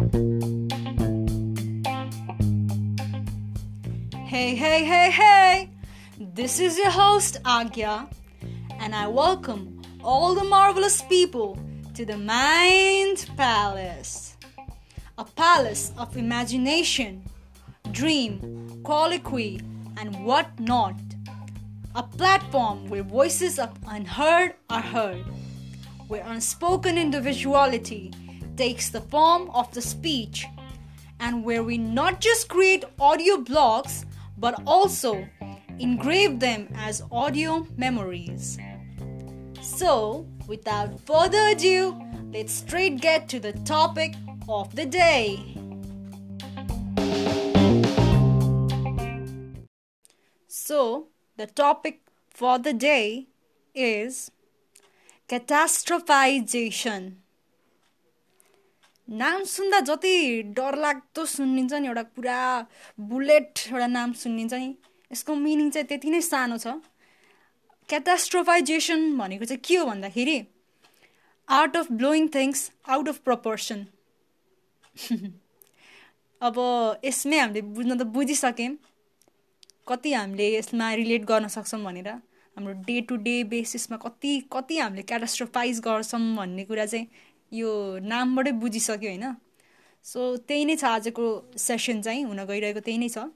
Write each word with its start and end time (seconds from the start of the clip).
Hey, 0.00 0.06
hey, 4.54 4.84
hey, 4.84 5.10
hey! 5.10 5.70
This 6.18 6.58
is 6.58 6.78
your 6.78 6.90
host, 6.90 7.36
Agya, 7.44 8.10
and 8.78 8.94
I 8.94 9.08
welcome 9.08 9.82
all 10.02 10.34
the 10.34 10.44
marvelous 10.44 11.02
people 11.02 11.58
to 11.92 12.06
the 12.06 12.16
Mind 12.16 13.28
Palace. 13.36 14.38
A 15.18 15.24
palace 15.26 15.92
of 15.98 16.16
imagination, 16.16 17.22
dream, 17.92 18.80
colloquy, 18.82 19.60
and 19.98 20.24
whatnot. 20.24 20.98
A 21.94 22.02
platform 22.02 22.88
where 22.88 23.02
voices 23.02 23.58
of 23.58 23.68
unheard 23.86 24.54
are 24.70 24.80
heard, 24.80 25.26
where 26.08 26.24
unspoken 26.24 26.96
individuality 26.96 28.14
takes 28.60 28.90
the 28.90 29.00
form 29.00 29.48
of 29.54 29.72
the 29.72 29.80
speech, 29.80 30.44
and 31.18 31.42
where 31.42 31.62
we 31.62 31.78
not 31.78 32.20
just 32.20 32.46
create 32.46 32.84
audio 32.98 33.38
blocks 33.38 34.04
but 34.36 34.54
also 34.66 35.26
engrave 35.78 36.40
them 36.40 36.68
as 36.76 37.02
audio 37.10 37.66
memories. 37.78 38.58
So, 39.62 40.26
without 40.46 41.00
further 41.06 41.48
ado, 41.52 41.98
let's 42.34 42.52
straight 42.52 43.00
get 43.00 43.30
to 43.30 43.40
the 43.40 43.54
topic 43.64 44.14
of 44.46 44.76
the 44.76 44.84
day. 44.84 45.56
So, 50.48 51.08
the 51.38 51.46
topic 51.46 52.02
for 52.28 52.58
the 52.58 52.74
day 52.74 53.28
is 53.74 54.30
catastrophization. 55.30 57.20
नाम 59.10 59.42
सुन्दा 59.44 59.80
जति 59.80 60.14
डरलाग्दो 60.56 61.24
सुनिन्छ 61.26 61.72
नि 61.74 61.88
एउटा 61.88 62.02
पुरा 62.14 62.38
bullet 63.10 63.58
एउटा 63.68 63.86
नाम 63.86 64.12
सुनिन्छ 64.20 64.52
नि 64.54 64.74
यसको 65.10 65.34
मिनिङ 65.34 65.70
चाहिँ 65.70 65.86
त्यति 65.88 66.10
नै 66.10 66.20
सानो 66.22 66.58
छ। 66.58 66.78
क्याटास्ट्रोफाइजेसन 67.88 69.00
भनेको 69.18 69.44
चाहिँ 69.44 69.60
के 69.66 69.76
हो 69.76 69.84
भन्दाखेरि 69.86 70.36
art 71.48 71.76
of 71.76 71.90
blowing 71.92 72.28
things 72.34 72.70
out 72.88 73.08
of 73.08 73.18
proportion 73.26 73.84
अब 76.40 76.56
यसमै 77.04 77.38
हामीले 77.38 77.62
बुझ्न 77.74 77.98
त 77.98 78.02
बुझिसक्यौँ 78.14 78.76
कति 79.88 80.12
हामीले 80.12 80.46
यसमा 80.54 80.92
रिलेट 80.94 81.24
गर्न 81.24 81.48
सक्छौँ 81.48 81.82
भनेर 81.84 82.08
हाम्रो 82.08 82.72
डे 82.86 83.00
टु 83.08 83.16
डे 83.26 83.34
बेसिसमा 83.50 83.96
कति 84.06 84.32
कति 84.52 84.78
हामीले 84.78 85.02
क्याटास्ट्रोफाइज 85.10 85.80
गर्छौँ 85.80 86.20
भन्ने 86.36 86.64
कुरा 86.64 86.86
चाहिँ 86.86 87.06
यो 87.52 87.70
नामबाटै 88.06 88.52
बुझिसक्यो 88.62 89.10
होइन। 89.10 89.26
सो 90.04 90.20
त्यही 90.48 90.64
नै 90.64 90.76
छ 90.76 90.84
आजको 90.90 91.26
सेसन 91.58 92.00
चाहिँ 92.02 92.24
हुन 92.24 92.44
गइरहेको 92.46 92.80
त्यही 92.80 92.98
नै 92.98 93.08
छ। 93.10 93.26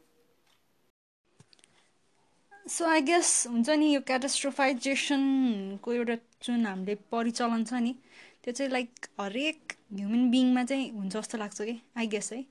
सो 2.66 2.86
आई 2.86 3.00
गेस 3.02 3.30
हुन्छ 3.46 3.74
नि 3.78 3.86
यो 3.88 4.00
क्याटास्ट्रोफाइजेसनको 4.10 5.92
एउटा 5.92 6.16
जुन 6.42 6.66
हामीले 6.66 6.94
परिचलन 7.12 7.64
छ 7.64 7.80
नि 7.82 7.92
त्यो 8.44 8.52
चाहिँ 8.52 8.70
लाइक 8.72 9.06
हरेक 9.20 9.76
ह्युमन 9.92 10.30
बिङमा 10.30 10.64
चाहिँ 10.64 10.90
हुन्छ 10.92 11.12
जस्तो 11.16 11.38
लाग्छ 11.38 11.58
कि 11.62 11.76
आई 11.96 12.06
गेस 12.14 12.32
है। 12.32 12.42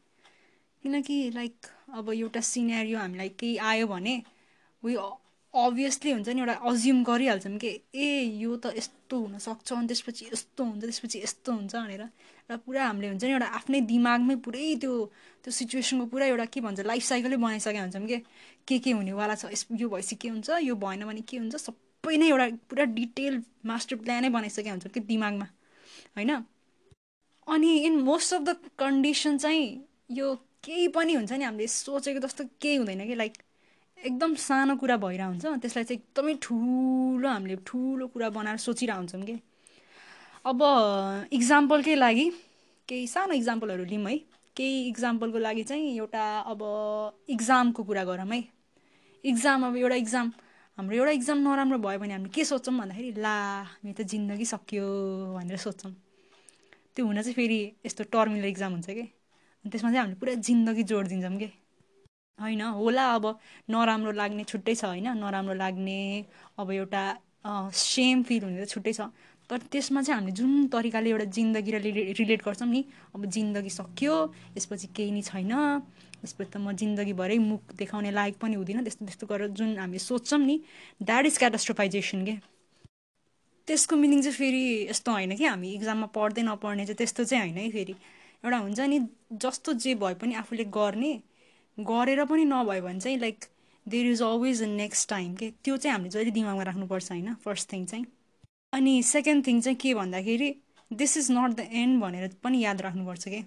किनकि 0.83 1.17
लाइक 1.31 1.67
अब 1.98 2.09
एउटा 2.14 2.42
सिनेरियो 2.44 3.00
हामीलाई 3.00 3.30
केही 3.39 3.58
आयो 3.72 3.88
भने 3.88 4.16
उयो 4.83 5.02
अभियसली 5.53 6.11
हुन्छ 6.11 6.29
नि 6.29 6.41
एउटा 6.41 6.53
अज्युम 6.69 7.03
गरिहाल्छौँ 7.03 7.57
कि 7.61 7.69
ए 7.95 8.07
यो 8.41 8.55
त 8.57 8.73
यस्तो 8.77 9.17
हुनसक्छ 9.19 9.73
अनि 9.73 9.87
त्यसपछि 9.87 10.25
यस्तो 10.33 10.63
हुन्छ 10.63 10.81
त्यसपछि 10.83 11.19
यस्तो 11.23 11.51
हुन्छ 11.53 11.75
भनेर। 11.75 12.03
र 12.49 12.57
पुरा 12.65 12.85
हामीले 12.87 13.07
हुन्छ 13.07 13.23
नि 13.23 13.31
एउटा 13.31 13.47
आफ्नै 13.59 13.81
दिमागमै 13.85 14.35
पुरै 14.45 14.75
त्यो 14.81 14.93
त्यो 15.45 15.51
सिचुएसनको 15.53 16.05
पुरा 16.09 16.25
एउटा 16.25 16.45
के 16.49 16.61
भन्छ 16.65 16.79
लाइफ 16.89 17.03
साइकलै 17.03 17.37
बनाइसकेका 17.37 17.81
हुन्छौँ 17.81 18.07
कि। 18.07 18.17
के 18.67 18.79
के 18.79 18.91
हुनेवाला 18.97 19.35
छ 19.35 19.53
यो 19.77 19.89
भएपछि 19.89 20.15
के 20.15 20.27
हुन्छ 20.33 20.49
यो 20.63 20.75
भएन 20.75 21.05
भने 21.05 21.21
के 21.21 21.37
हुन्छ 21.37 21.55
सबै 21.55 22.17
नै 22.17 22.27
एउटा 22.33 22.47
पुरा 22.69 22.83
डिटेल 22.97 23.42
मास्टर 23.65 23.95
प्लानै 24.02 24.30
बनाइसकेका 24.33 24.71
हुन्छौँ 24.71 24.92
कि 24.93 24.99
दिमागमा 25.13 25.47
होइन। 26.17 26.31
अनि 27.47 27.71
in 27.86 28.02
most 28.09 28.33
of 28.33 28.42
the 28.42 28.58
condition 28.80 29.37
चाहिँ 29.37 29.65
यो 30.17 30.36
केही 30.65 30.87
पनि 30.97 31.13
हुन्छ 31.13 31.31
नि 31.31 31.43
हामीले 31.45 31.67
सोचेको 31.67 32.19
जस्तो 32.25 32.43
केही 32.61 32.75
हुँदैन 32.81 33.08
कि 33.08 33.15
लाइक 33.15 33.33
एकदम 34.05 34.36
सानो 34.36 34.75
कुरा 34.75 34.95
भइरहेको 34.97 35.30
हुन्छ 35.31 35.45
त्यसलाई 35.64 35.83
चाहिँ 35.83 35.99
एकदमै 35.99 36.33
ठुलो 36.43 37.27
हामीले 37.30 37.55
ठुलो 37.67 38.08
कुरा 38.14 38.30
बनाएर 38.37 38.58
सोचिरहेको 38.67 38.99
हुन्छौँ 38.99 39.23
कि। 39.27 39.36
अब 40.45 40.59
इक्जाम्पलकै 41.31 41.95
लागि 41.95 42.25
केही 42.89 43.08
सानो 43.08 43.33
इक्जाम्पलहरू 43.33 43.83
लिउँ 43.92 44.08
है। 44.09 44.17
केही 44.58 44.87
इक्जाम्पलको 44.87 45.37
लागि 45.39 45.63
चाहिँ 45.63 45.95
एउटा 45.97 46.23
अब 46.52 46.61
इक्जामको 47.30 47.83
कुरा 47.83 48.03
गरौँ 48.03 48.27
है। 48.27 48.43
इक्जाम 49.23 49.65
अब 49.67 49.75
एउटा 49.77 49.95
इक्जाम 50.03 50.31
हाम्रो 50.77 50.95
एउटा 50.97 51.11
इक्जाम 51.11 51.37
नराम्रो 51.47 51.77
भयो 51.80 51.99
भने 51.99 52.13
हामीले 52.13 52.31
के 52.36 52.43
सोच्छौँ 52.43 52.75
भन्दाखेरि 52.77 53.21
ला 53.23 53.36
मेरो 53.86 53.95
त 53.97 54.02
जिन्दगी 54.03 54.45
सक्यो 54.45 54.86
भनेर 55.37 55.58
सोध्छौँ 55.63 55.93
त्यो 56.95 57.05
हुन 57.08 57.21
चाहिँ 57.21 57.36
फेरि 57.39 57.59
यस्तो 57.86 58.03
टर्मिनल 58.11 58.45
इक्जाम 58.52 58.71
हुन्छ 58.75 58.89
कि। 58.89 59.05
त्यसमा 59.65 59.89
चाहिँ 59.89 60.02
हामीले 60.03 60.19
पुरा 60.19 60.33
जिन्दगी 60.43 60.83
जोडिदिन्छौँ 60.92 61.37
कि। 61.39 61.49
होइन 62.39 62.61
होला 62.61 63.04
अब 63.14 63.26
नराम्रो 63.70 64.11
लाग्ने 64.11 64.44
छुट्टै 64.44 64.76
छ 64.76 64.86
होइन 64.86 65.08
नराम्रो 65.17 65.54
लाग्ने 65.54 65.99
अब 66.60 66.71
एउटा 66.71 67.04
सेम 67.76 68.23
फिल 68.23 68.44
हुने 68.44 68.66
त 68.66 68.70
छुट्टै 68.70 68.94
छ। 68.94 69.02
तर 69.49 69.58
त्यसमा 69.71 70.02
चाहिँ 70.02 70.17
हामीले 70.17 70.33
जुन 70.33 70.52
तरिकाले 70.73 71.10
एउटा 71.10 71.26
जिन्दगीलाई 71.38 71.92
रिलेट 72.14 72.42
गर्छौँ 72.43 72.67
नि 72.67 72.82
अब 73.16 73.26
जिन्दगी 73.36 73.70
सक्यो 73.72 74.16
यसपछि 74.58 74.88
केही 74.95 75.11
नै 75.11 75.22
छैन 75.22 75.54
यसपछि 76.23 76.49
त 76.49 76.58
म 76.58 76.72
जिन्दगीभरै 76.73 77.38
मुख 77.43 77.61
देखाउने 77.76 78.11
लायक 78.11 78.36
पनि 78.39 78.55
हुँदिनँ 78.55 78.83
त्यस्तो 78.83 79.05
त्यस्तो 79.05 79.26
गरेर 79.27 79.49
जुन 79.54 79.77
हामी 79.77 79.99
सोध्छौँ 79.99 80.39
नि 80.39 80.55
द्याट 81.02 81.26
इज 81.26 81.38
क्याटास्ट्रोफाइजेसन 81.38 82.26
के? 82.26 82.36
त्यसको 83.67 83.95
मिनिङ 83.95 84.22
चाहिँ 84.22 84.38
फेरि 84.38 84.64
यस्तो 84.89 85.11
होइन 85.11 85.36
कि 85.36 85.45
हामी 85.45 85.70
इक्जाममा 85.73 86.08
पढ्दै 86.16 86.42
नपढ्ने 86.43 86.86
चाहिँ 86.86 86.98
त्यस्तो 86.98 87.23
चाहिँ 87.23 87.43
होइन 87.43 87.58
है 87.58 87.70
फेरि। 87.72 87.95
एउटा 88.43 88.58
हुन्छ 88.58 88.80
नि 88.92 88.99
जस्तो 89.38 89.73
जे 89.83 89.95
भए 89.95 90.14
पनि 90.22 90.33
आफूले 90.36 90.64
गर्ने 90.72 91.11
गरेर 91.78 92.26
पनि 92.26 92.45
नभयो 92.45 92.82
भने 92.82 93.00
चाहिँ 93.00 93.17
like 93.20 93.45
there 93.86 94.08
is 94.08 94.22
always 94.22 94.61
a 94.64 94.66
next 94.66 95.10
time 95.10 95.36
के? 95.36 95.50
त्यो 95.64 95.78
चाहिँ 95.78 95.94
हामीले 95.94 96.10
जहिले 96.10 96.32
दिमागमा 96.32 96.64
राख्नुपर्छ 96.64 97.11
होइन? 97.11 97.34
फर्स्ट 97.45 97.72
थिङ 97.73 97.86
चाहिँ। 97.86 98.06
अनि 98.73 99.02
सेकेन्ड 99.04 99.48
थिङ 99.48 99.61
चाहिँ 99.61 99.78
के 99.78 99.94
भन्दाखेरि 99.94 100.54
this 100.92 101.17
is 101.17 101.32
not 101.32 101.56
the 101.56 101.67
end 101.72 102.02
भनेर 102.02 102.30
पनि 102.44 102.64
याद 102.64 102.82
राख्नुपर्छ 102.82 103.28
कि? 103.28 103.44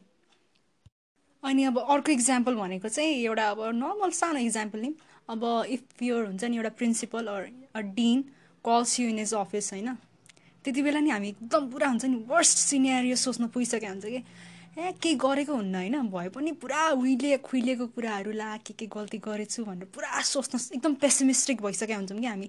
अनि 1.43 1.65
अब 1.65 1.79
अर्को 1.79 2.13
इक्जाम्पल 2.13 2.55
भनेको 2.55 2.89
चाहिँ 2.89 3.15
एउटा 3.25 3.49
अब 3.51 3.61
नर्मल 3.75 4.11
सानो 4.11 4.39
इक्जाम्पल 4.39 4.81
नि। 4.81 4.95
अब 5.29 5.45
इफ 5.69 6.03
योर 6.03 6.27
हुन्छ 6.27 6.45
नि 6.45 6.57
एउटा 6.57 6.69
principal 6.79 7.27
or 7.27 7.83
dean 7.83 8.23
calls 8.65 8.99
you 9.01 9.09
in 9.09 9.19
his 9.19 9.35
office 9.35 9.73
होइन? 9.73 9.95
त्यति 10.65 10.83
बेला 10.83 11.01
नि 11.01 11.11
हामी 11.11 11.29
एकदम 11.29 11.71
पुरा 11.71 11.89
हुन्छ 11.89 12.05
नि 12.05 12.17
वर्स्ट 12.29 12.59
सिनेरियो 12.59 13.17
सोच्न 13.17 13.47
पुगिसकेको 13.49 13.93
हुन्छ 13.93 14.05
कि? 14.05 14.23
ए 14.77 14.91
केही 15.03 15.15
गरेको 15.17 15.55
हुन्न 15.55 15.75
होइन? 15.75 16.09
भए 16.13 16.29
पनि 16.29 16.53
पुरा 16.61 16.81
उहिले 17.01 17.37
खुइलेको 17.41 17.87
कुराहरू 17.97 18.33
ला 18.33 18.57
के 18.61 18.73
के 18.77 18.87
गल्ती 18.93 19.19
गरेछु 19.25 19.65
भनेर 19.65 19.89
पुरा 19.95 20.21
सोच्न 20.23 20.59
एकदम 20.77 20.95
पेसिमिस्टिक 21.01 21.63
भइसकेका 21.63 21.97
हुन्छौँ 21.97 22.19
कि 22.21 22.27
हामी। 22.27 22.49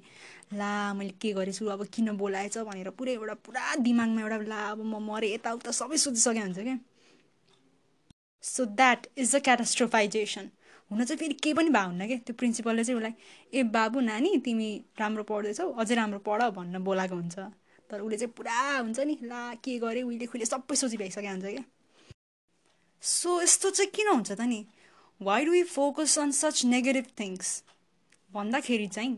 ला 0.54 0.72
मैले 0.94 1.14
के 1.22 1.32
गरेछु 1.34 1.66
अब 1.72 1.86
किन 1.88 2.12
बोलाएछ 2.18 2.58
भनेर 2.68 2.90
पुरै 3.00 3.14
एउटा 3.14 3.34
पुरा 3.48 3.76
दिमागमा 3.80 4.22
एउटा 4.22 4.38
ला 4.44 4.60
अब 4.72 4.84
म 4.84 5.00
मरेँ 5.08 5.32
यताउता 5.34 5.72
सबै 5.72 5.98
सोचिसकेको 5.98 6.44
हुन्छ 6.44 6.60
क्या। 6.60 6.78
So 8.44 8.66
that 8.76 9.08
is 9.18 9.36
the 9.36 9.42
catastrophisation 9.48 10.50
हुन 10.92 11.04
चाहिँ 11.04 11.20
फेरि 11.20 11.34
केही 11.44 11.54
पनि 11.54 11.70
भए 11.70 11.86
हुन्न 11.86 12.08
क्या। 12.08 12.18
त्यो 12.28 12.36
प्रिन्सिपलले 12.36 12.84
चाहिँ 12.84 12.98
उसलाई 13.00 13.14
ए 13.54 13.64
बाबु 13.72 14.00
नानी 14.04 14.36
तिमी 14.44 14.70
राम्रो 15.00 15.24
पढ्दैछौ 15.32 15.70
अझै 15.80 15.96
राम्रो 15.96 16.20
पढ 16.28 16.44
भन्न 16.60 16.84
बोलाएको 16.84 17.16
हुन्छ। 17.16 17.40
तर 17.90 18.02
उसले 18.02 18.18
चाहिँ 18.18 18.34
पुरा 18.36 18.60
हुन्छ 18.78 19.00
नि 19.00 19.18
ला 19.24 19.42
के 19.64 19.80
गरेँ 19.80 20.04
उहिले 20.04 20.26
खुइले 20.28 20.46
सबै 20.46 20.76
सोची 20.76 20.98
भइसकेको 20.98 21.32
हुन्छ 21.32 21.56
क्या। 21.56 21.66
सो 23.04 23.42
यस्तो 23.42 23.70
चाहिँ 23.70 23.92
किन 23.92 24.08
हुन्छ 24.08 24.32
त 24.32 24.42
नि? 24.42 24.66
Why 25.22 25.46
do 25.46 25.52
we 25.52 25.64
focus 25.64 26.18
on 26.20 26.32
such 26.32 26.66
negative 26.66 27.06
things 27.20 27.64
भन्दाखेरि 28.32 28.88
चाहिँ 28.88 29.14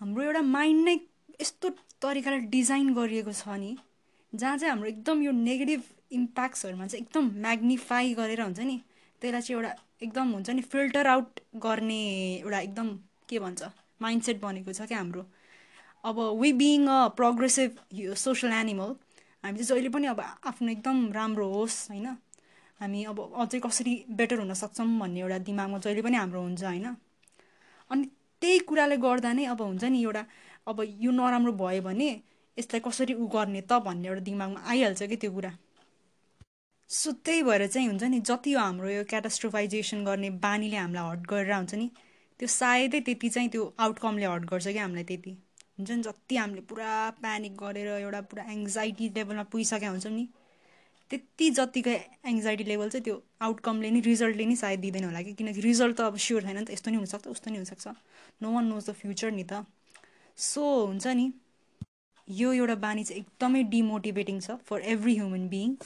हाम्रो 0.00 0.22
एउटा 0.22 0.42
माइन्ड 0.42 0.84
नै 0.84 0.96
यस्तो 1.40 1.68
तरिकाले 2.02 2.38
डिजाइन 2.52 2.92
गरिएको 2.94 3.32
छ 3.32 3.56
नि 3.58 3.76
जहाँ 4.32 4.58
चाहिँ 4.58 4.70
हाम्रो 4.70 4.88
एकदम 4.88 5.22
यो 5.22 5.32
नेगेटिभ 5.32 5.82
इम्प्याक्ट्सहरूमा 6.12 6.86
चाहिँ 6.86 7.04
एकदम 7.04 7.30
म्याग्निफाई 7.40 8.14
गरेर 8.14 8.40
हुन्छ 8.42 8.60
नि 8.60 8.76
त्यसलाई 9.22 9.42
चाहिँ 9.42 9.56
एउटा 9.56 9.72
एकदम 10.02 10.32
हुन्छ 10.32 10.50
नि 10.50 10.62
फिल्टर 10.62 11.06
आउट 11.06 11.40
गर्ने 11.64 12.02
एउटा 12.42 12.60
एकदम 12.60 12.88
के 13.28 13.38
भन्छ 13.38 13.70
माइन्डसेट 14.02 14.40
बनेको 14.40 14.72
छ 14.72 14.86
क्या 14.92 14.98
हाम्रो। 14.98 15.24
अब 16.04 16.18
we 16.40 16.52
being 16.52 16.86
a 16.86 16.98
progressive 17.16 17.78
social 18.16 18.52
animal 18.52 18.94
हामी 19.44 19.58
चाहिँ 19.58 19.68
जहिले 19.68 19.88
पनि 19.88 20.06
अब 20.06 20.20
आफ्नो 20.20 20.68
एकदम 20.68 21.12
राम्रो 21.12 21.48
होस् 21.48 21.78
होइन? 21.90 22.06
हामी 22.80 23.04
अब 23.04 23.18
अझै 23.42 23.58
कसरी 23.60 23.92
बेटर 24.16 24.38
हुन 24.38 24.54
सक्छौँ 24.54 24.86
भन्ने 25.00 25.20
एउटा 25.20 25.38
दिमागमा 25.48 25.78
जहिले 25.78 26.02
पनि 26.02 26.16
हाम्रो 26.16 26.40
हुन्छ 26.42 26.64
होइन? 26.64 26.86
अनि 27.90 28.04
त्यही 28.42 28.58
कुराले 28.68 28.96
गर्दा 28.96 29.32
नै 29.32 29.44
अब 29.52 29.60
हुन्छ 29.62 29.84
नि 29.84 30.02
एउटा 30.02 30.22
अब 30.66 30.82
यो 31.04 31.10
नराम्रो 31.10 31.52
भयो 31.52 31.82
भने 31.82 32.08
यसलाई 32.56 32.80
कसरी 32.80 33.14
उ 33.14 33.26
गर्ने 33.36 33.60
त 33.60 33.78
भन्ने 33.86 34.08
एउटा 34.08 34.22
दिमागमा 34.28 34.60
आइहाल्छ 34.72 35.02
कि 35.02 35.16
त्यो 35.16 35.30
कुरा? 35.32 35.52
सो 36.90 37.12
त्यही 37.26 37.42
भएर 37.42 37.66
चाहिँ 37.66 37.88
हुन्छ 37.88 38.02
नि 38.04 38.20
जति 38.20 38.54
यो 38.54 38.58
हाम्रो 38.58 38.88
यो 38.88 39.04
क्याटास्ट्रोफाइजेसन 39.04 40.04
गर्ने 40.04 40.30
बानीले 40.44 40.76
हामीलाई 40.76 41.10
हट 41.10 41.26
गरेर 41.26 41.52
हुन्छ 41.52 41.74
नि 41.74 41.90
त्यो 42.40 42.48
सायदै 42.48 43.00
त्यति 43.00 43.28
चाहिँ 43.28 43.48
त्यो 43.48 43.74
आउटकमले 43.78 44.26
हट 44.26 44.44
गर्छ 44.50 44.66
क्या 44.68 44.82
हामीलाई 44.82 45.04
त्यति। 45.04 45.30
हुन्छ 45.78 45.90
नि 45.90 46.02
जति 46.02 46.36
हामीले 46.36 46.60
पुरा 46.70 46.90
प्यानिक 47.20 47.56
गरेर 47.56 47.88
एउटा 47.88 48.20
पुरा 48.30 48.44
एङ्जाइटी 48.52 49.08
लेभलमा 49.16 49.42
पुगिसकेका 49.52 49.88
हुन्छौँ 49.88 50.12
नि 50.12 50.28
त्यति 51.10 51.46
जतिको 51.56 51.90
एङ्जाइटी 52.28 52.64
लेभल 52.64 52.88
चाहिँ 52.90 53.04
त्यो 53.04 53.16
आउटकमले 53.46 53.90
नि 53.90 54.00
रिजल्टले 54.00 54.44
नि 54.46 54.56
सायद 54.56 54.80
दिँदैन 54.80 55.04
होला 55.04 55.22
कि। 55.22 55.32
किनकि 55.38 55.60
रिजल्ट 55.60 55.96
त 55.96 56.00
अब 56.10 56.16
स्योर 56.18 56.42
छैन 56.42 56.56
नि 56.58 56.64
त 56.64 56.70
यस्तो 56.74 56.90
नि 56.90 56.96
हुनसक्छ 56.96 57.26
उस्तो 57.28 57.50
नि 57.50 57.56
हुनसक्छ। 57.56 57.86
No 58.42 58.48
one 58.52 58.64
knows 58.66 58.90
the 58.90 58.92
future 59.00 59.30
नि 59.30 59.44
त। 59.44 59.64
सो 60.38 60.62
हुन्छ 60.86 61.06
नि। 61.06 61.32
यो 62.28 62.52
एउटा 62.52 62.74
बानी 62.82 63.04
चाहिँ 63.04 63.20
एकदमै 63.22 63.62
डिमोटिभेटिङ 63.70 64.40
छ 64.40 64.58
for 64.66 64.80
every 64.94 65.14
human 65.16 65.48
being 65.48 65.76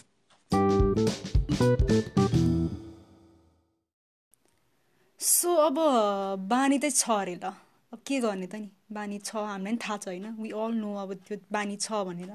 so 5.21 5.55
अब 5.69 5.77
बानी 6.49 6.79
चाहिँ 6.79 6.97
छ 6.97 7.11
अरे 7.13 7.35
ल। 7.35 7.53
अब 7.93 7.99
के 8.07 8.21
गर्ने 8.21 8.47
त 8.47 8.55
नि? 8.55 8.69
बानी 8.93 9.19
छ 9.19 9.37
हामीलाई 9.37 9.73
पनि 9.73 9.79
थाहा 9.85 9.97
छ 9.97 10.09
होइन 10.09 10.27
वी 10.41 10.51
अल 10.51 10.73
नो 10.81 10.95
अब 10.97 11.15
त्यो 11.29 11.37
बानी 11.53 11.77
छ 11.77 11.93
भनेर। 12.09 12.33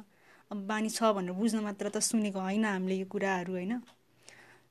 अब 0.52 0.58
बानी 0.68 0.90
छ 0.90 1.12
भनेर 1.14 1.34
बुझ्न 1.34 1.60
मात्र 1.60 1.90
त 1.90 1.98
सुनेको 1.98 2.40
होइन 2.40 2.66
हामीले 2.66 2.96
यो 2.96 3.06
कुराहरू 3.06 3.54
होइन? 3.54 3.82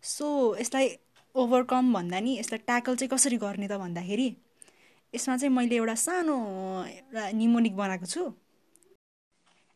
सो 0.03 0.27
यसलाई 0.57 0.89
ओभरकम 1.35 1.93
भन्दा 1.93 2.21
नि 2.21 2.39
यसलाई 2.39 2.59
ट्याकल 2.59 2.97
चाहिँ 2.97 3.11
कसरी 3.11 3.37
गर्ने 3.37 3.69
त 3.69 3.79
भन्दाखेरि 3.79 4.29
यसमा 5.15 5.37
चाहिँ 5.37 5.55
मैले 5.55 5.77
एउटा 5.77 5.95
सानो 5.95 6.37
एउटा 6.85 7.31
निमोनिक 7.31 7.77
बनाएको 7.77 8.07
छु। 8.07 8.33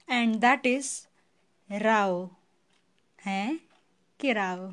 एन्ड 0.08 0.36
द्याट 0.36 0.66
इज 0.66 0.86
राओ 1.70 2.24
हे 3.18 3.40
के 4.20 4.32
राओ 4.32 4.70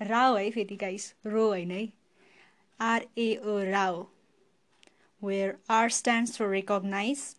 राओ 0.00 0.36
है 0.40 0.50
फेरि 0.50 0.76
गाइस 0.76 1.14
रो 1.26 1.46
होइन 1.48 1.70
है। 1.70 1.88
R A O 2.80 3.58
RAO 3.70 4.06
where 5.22 5.56
R 5.70 5.88
stands 5.90 6.36
for 6.38 6.48
recognise 6.48 7.36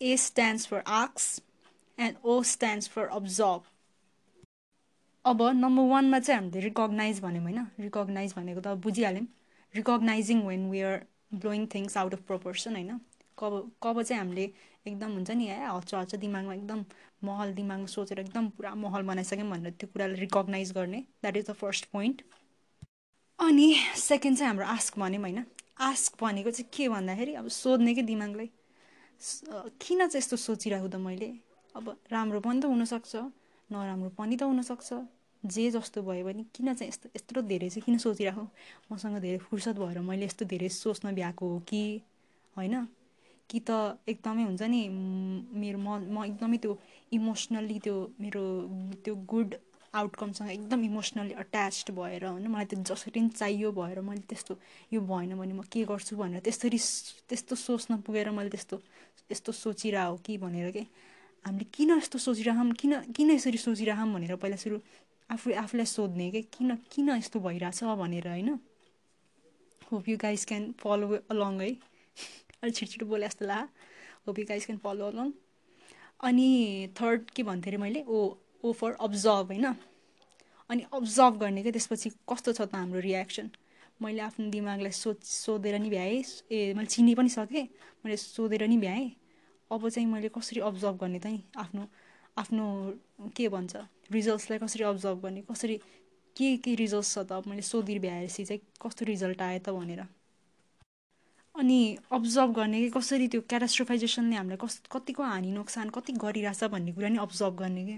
A 0.00 0.16
stands 0.16 0.66
for 0.66 0.82
आक्स 0.86 1.40
and 1.98 2.16
O 2.24 2.42
stands 2.52 2.88
for 2.88 3.06
observe 3.20 3.62
अब 5.24 5.42
नम्बर 5.54 5.88
वानमा 5.90 6.18
चाहिँ 6.18 6.40
हामीले 6.40 6.60
रिकगनाइज 6.60 7.20
भन्यौँ 7.20 7.42
होइन? 7.42 7.66
रिकगनाइज 7.80 8.34
भनेको 8.36 8.60
त 8.60 8.74
बुझिहाल्यौँ। 8.84 9.26
Recognising 9.74 10.42
when 10.46 10.68
we 10.70 10.80
are 10.82 10.98
blowing 11.34 11.66
things 11.74 11.96
out 11.96 12.14
of 12.14 12.22
proportion 12.26 12.74
होइन? 12.74 12.98
कब 13.38 13.52
कब 13.82 14.02
चाहिँ 14.02 14.18
हामीले 14.20 14.42
एकदम 14.86 15.12
हुन्छ 15.12 15.30
नि 15.30 15.46
है 15.46 15.68
हच्च 15.68 15.94
हच्च 15.94 16.14
दिमागमा 16.24 16.54
एकदम 16.54 16.84
महल 17.24 17.52
दिमागमा 17.54 17.86
सोचेर 17.86 18.20
एकदम 18.20 18.48
पुरा 18.56 18.74
महल 18.74 19.02
बनाइसक्यौँ 19.10 19.48
भनेर 19.50 19.72
त्यो 19.80 19.88
कुरालाई 19.92 20.20
रिकगनाइज 20.20 20.72
गर्ने। 20.72 21.00
That 21.22 21.36
is 21.36 21.46
the 21.50 21.52
first 21.62 21.84
point 21.92 22.22
अनि 23.38 23.74
सेकेन्ड 23.98 24.38
चाहिँ 24.38 24.48
हाम्रो 24.48 24.66
आस्क 24.66 24.98
भन्यौँ 24.98 25.22
होइन? 25.22 25.44
आस्क 25.80 26.22
भनेको 26.22 26.50
चाहिँ 26.50 26.70
के 26.74 26.88
भन्दाखेरि 26.88 27.34
अब 27.34 27.48
सोध्ने 27.50 27.94
कि 27.94 28.02
दिमागलाई? 28.02 28.50
किन 29.80 30.06
चाहिँ 30.06 30.18
यस्तो 30.18 30.36
सोचिरहेको 30.36 30.88
त 30.88 30.96
मैले? 31.06 31.32
अब 31.74 31.96
राम्रो 32.10 32.40
पनि 32.40 32.60
त 32.60 32.64
हुनसक्छ 32.64 33.12
नराम्रो 33.70 34.10
पनि 34.18 34.36
त 34.36 34.42
हुनसक्छ। 34.42 34.88
जे 35.42 35.70
जस्तो 35.70 36.02
भयो 36.02 36.24
भने 36.24 36.42
किन 36.54 36.74
चाहिँ 36.74 36.88
यस्तो 36.88 37.08
यत्रो 37.16 37.42
धेरै 37.42 37.68
चाहिँ 37.68 37.82
किन 37.82 37.98
सोचिरहेको 37.98 38.44
मसँग 38.92 39.16
धेरै 39.18 39.38
फुर्सद 39.46 39.78
भएर 39.78 39.98
मैले 40.00 40.24
यस्तो 40.24 40.44
धेरै 40.44 40.68
सोच्न 40.70 41.14
भ्याएको 41.14 41.48
हो 41.48 41.58
कि? 41.68 41.82
होइन? 42.56 42.74
कि 43.50 43.60
त 43.60 43.70
एकदमै 44.08 44.44
हुन्छ 44.44 44.62
नि 44.64 44.80
मेरो 45.52 45.78
म 45.78 45.88
म 46.14 46.24
एकदमै 46.24 46.58
त्यो 46.58 46.72
इमोसनल्ली 47.12 47.78
त्यो 47.78 47.96
मेरो 48.20 48.42
त्यो 49.04 49.14
गुड 49.28 49.54
आउटकमसँग 49.94 50.50
एकदम 50.50 50.84
इमोसनली 50.84 51.34
अट्याच्ड 51.34 51.90
भएर 51.90 52.24
होइन 52.26 52.46
मलाई 52.46 52.64
त्यो 52.64 52.78
जसरी 52.90 53.20
पनि 53.20 53.28
चाहियो 53.28 53.72
भएर 53.72 54.00
मैले 54.00 54.24
त्यस्तो 54.28 54.56
यो 54.92 55.00
भएन 55.00 55.34
भने 55.36 55.52
म 55.52 55.62
के 55.68 55.84
गर्छु 55.84 56.16
भनेर 56.16 56.40
त्यसरी 56.40 56.78
त्यस्तो 57.28 57.54
सोच्न 57.56 58.00
पुगेर 58.06 58.30
मैले 58.30 58.50
त्यस्तो 58.50 58.76
यस्तो 59.30 59.52
सोचिरह 59.52 60.16
कि 60.24 60.38
भनेर 60.38 60.70
के? 60.70 60.84
हामीले 61.44 61.64
किन 61.74 61.90
यस्तो 61.92 62.18
सोचिरहँ 62.18 62.70
किन 62.72 62.92
किन 63.12 63.30
यसरी 63.30 63.58
सोचिरहँ 63.58 64.06
भनेर 64.14 64.36
पहिला 64.36 64.56
सुरु 64.56 64.78
आफू 65.30 65.52
आफूलाई 65.54 65.86
सोध्ने 65.86 66.30
कि 66.30 66.42
किन 66.54 66.74
किन 66.90 67.08
यस्तो 67.10 67.40
भइरहेछ 67.40 67.84
भनेर 67.98 68.28
होइन? 68.28 68.48
Hope 69.82 70.08
you 70.08 70.16
guys 70.16 70.44
can 70.44 70.72
follow 70.78 71.06
along 71.30 71.60
है? 71.60 71.70
अलिक 72.62 72.74
छिटो 72.74 72.90
छिटो 72.92 73.06
बोले 73.06 73.26
जस्तो 73.26 73.46
ला। 73.46 73.58
Hope 74.26 74.38
you 74.38 74.44
guys 74.48 74.66
can 74.66 74.78
follow 74.78 75.06
along 75.06 75.32
अनि 76.20 76.48
थर्ड 77.00 77.30
के 77.30 77.42
भन्थेँ 77.42 77.72
अरे 77.72 77.78
मैले? 77.78 78.04
ओ 78.06 78.18
ओ 78.64 78.72
फर 78.72 78.92
अब्जर्भ 79.00 79.46
होइन? 79.46 79.66
अनि 80.70 80.82
अब्जर्भ 80.92 81.38
गर्ने 81.38 81.62
क्या 81.62 81.72
त्यसपछि 81.72 82.10
कस्तो 82.30 82.52
छ 82.52 82.60
त 82.62 82.74
हाम्रो 82.74 83.00
रियाक्सन 83.00 83.50
मैले 84.00 84.20
आफ्नो 84.20 84.46
दिमागलाई 84.50 84.92
सोच 84.92 85.22
सोधेर 85.24 85.78
नि 85.78 85.90
भ्याएँ। 85.90 86.22
ए 86.52 86.74
मैले 86.74 86.86
चिनि 86.86 87.14
पनि 87.14 87.28
सकेँ। 87.28 87.66
मैले 88.04 88.16
सोधेर 88.16 88.66
नि 88.68 88.78
भ्याएँ। 88.78 89.10
अब 89.72 89.88
चाहिँ 89.88 90.06
मैले 90.08 90.28
कसरी 90.28 90.60
अब्जर्भ 90.62 90.98
गर्ने 90.98 91.18
त 91.18 91.26
आफ्नो 91.58 91.86
आफ्नो 92.36 92.66
के 93.36 93.48
भन्छ? 93.48 93.76
रिजल्ट्सलाई 94.10 94.58
कसरी 94.58 94.84
अब्जर्भ 94.84 95.22
गर्ने? 95.22 95.42
कसरी 95.50 95.76
के 96.36 96.56
के 96.58 96.74
रिजल्ट्स 96.76 97.14
छ 97.14 97.18
त? 97.22 97.42
मैले 97.46 97.62
सोधि 97.62 97.98
भ्याएपछि 97.98 98.44
चाहिँ 98.44 98.60
कस्तो 98.82 99.04
रिजल्ट 99.06 99.42
आयो 99.42 99.58
त 99.58 99.68
भनेर। 99.72 100.06
अनि 101.54 101.78
अब्जर्भ 102.12 102.52
गर्ने 102.54 102.80
कि 102.80 102.88
कसरी 102.90 103.26
त्यो 103.28 103.40
क्याटास्ट्रोफाइजेसनले 103.48 104.36
हामीलाई 104.36 104.58
कस 104.58 104.80
कतिको 104.92 105.22
हानि 105.22 105.50
नोक्सान 105.52 105.90
कति 105.90 106.12
गरिरहेछ 106.18 106.64
भन्ने 106.74 106.92
कुरा 106.92 107.08
नि 107.08 107.18
अब्जर्भ 107.18 107.56
गर्ने 107.56 107.84
कि? 107.86 107.96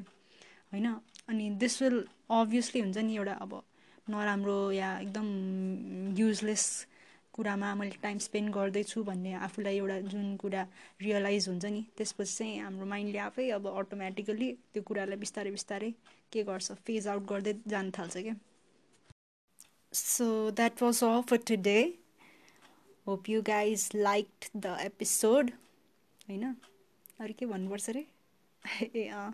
होइन? 0.72 0.86
अनि 1.28 1.50
दिस 1.60 1.80
विल 1.82 1.96
अभियसली 2.30 2.80
हुन्छ 2.80 2.98
नि 2.98 3.16
एउटा 3.16 3.32
अब 3.40 3.52
नराम्रो 4.10 4.56
या 4.72 4.88
एकदम 4.98 5.26
युजलेस 6.18 6.64
कुरामा 7.34 7.74
मैले 7.74 7.98
टाइम 8.02 8.18
स्पेन्ड 8.18 8.52
गर्दैछु 8.54 9.02
भन्ने 9.04 9.32
आफूलाई 9.46 9.76
एउटा 9.76 9.98
जुन 10.12 10.36
कुरा 10.36 10.62
रियलाइज 11.02 11.48
हुन्छ 11.48 11.64
नि 11.66 11.82
त्यसपछि 11.96 12.34
चाहिँ 12.34 12.58
हाम्रो 12.60 12.86
माइन्डले 12.86 13.18
आफै 13.20 13.48
अब 13.50 13.66
अटोमेटिकली 13.74 14.52
त्यो 14.72 14.82
कुरालाई 14.82 15.18
बिस्तारै 15.18 15.50
बिस्तारै 15.50 15.90
के 16.32 16.42
गर्छ 16.44 16.78
फेज 16.86 17.08
आउट 17.08 17.26
गर्दै 17.28 17.54
जान 17.66 17.90
थाल्छ 17.98 18.16
क्या। 18.18 18.34
So 19.92 20.26
that 20.50 20.82
was 20.82 21.02
all 21.04 21.20
for 21.30 21.36
today 21.48 21.78
hope 23.06 23.28
you 23.28 23.42
guys 23.42 23.88
like 23.94 24.50
the 24.56 24.76
episode 24.80 25.50
होइन? 26.28 26.44
अरू 27.20 27.34
के 27.38 27.46
भन्नुपर्छ 27.46 27.88
अरे 27.90 28.04
ए 28.96 29.06
अँ। 29.08 29.32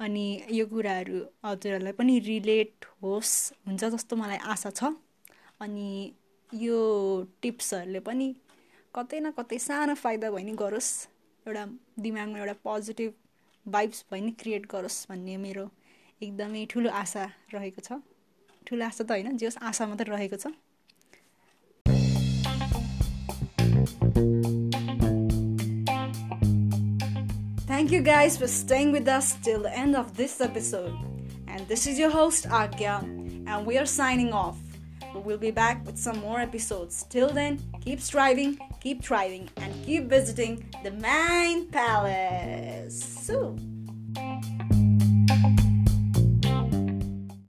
अनि 0.00 0.24
यो 0.50 0.66
कुराहरू 0.66 1.18
हजुरहरूलाई 1.44 1.92
पनि 1.92 2.18
रिलेट 2.26 2.84
होस् 3.02 3.34
हुन्छ 3.66 3.84
जस्तो 3.84 4.16
मलाई 4.16 4.38
आशा 4.54 4.70
छ। 4.70 4.92
अनि 5.60 5.88
यो 6.52 6.78
टिप्सहरूले 7.42 8.00
पनि 8.06 8.26
कतै 8.94 9.18
न 9.20 9.30
कतै 9.34 9.58
सानो 9.64 9.94
फाइदा 9.94 10.30
भए 10.34 10.42
नि 10.42 10.52
गरोस् 10.62 10.90
एउटा 11.46 11.64
दिमागमा 12.06 12.38
एउटा 12.38 12.54
पोजिटिभ 12.66 13.12
भाइब्स 13.66 14.04
भए 14.10 14.20
नि 14.20 14.30
क्रिएट 14.40 14.66
गरोस् 14.72 14.96
भन्ने 15.10 15.36
मेरो 15.42 15.66
एकदमै 16.20 16.64
ठुलो 16.72 16.90
आशा 17.02 17.26
रहेको 17.54 17.84
छ 17.88 18.00
ठुलो 18.66 18.84
आशा 18.86 19.04
त 19.04 19.10
होइन 19.10 19.36
जे 19.36 19.46
होस् 19.46 19.62
आशा 19.70 19.86
मात्रै 19.92 20.10
रहेको 20.10 20.42
छ 20.42 20.52
Thank 27.70 27.92
you 27.92 28.02
guys 28.02 28.36
for 28.36 28.48
staying 28.48 28.90
with 28.92 29.08
us 29.08 29.30
till 29.44 29.62
the 29.62 29.72
end 29.84 29.96
of 29.96 30.16
this 30.16 30.40
episode. 30.40 30.92
And 31.48 31.66
this 31.66 31.86
is 31.86 31.98
your 31.98 32.10
host, 32.10 32.46
Agya, 32.62 32.98
and 33.46 33.66
we 33.66 33.78
are 33.78 33.86
signing 33.86 34.32
off. 34.32 34.58
We'll 35.14 35.38
be 35.38 35.50
back 35.50 35.84
with 35.84 35.98
some 35.98 36.20
more 36.20 36.40
episodes. 36.40 37.04
Till 37.08 37.28
then, 37.28 37.60
keep 37.80 38.00
striving, 38.00 38.58
keep 38.80 39.02
thriving, 39.02 39.48
and 39.56 39.74
keep 39.84 40.04
visiting 40.08 40.64
the 40.82 40.90
Mind 40.92 41.70
Palace. 41.72 43.02